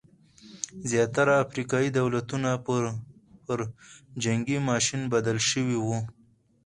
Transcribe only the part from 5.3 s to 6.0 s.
شوي وو.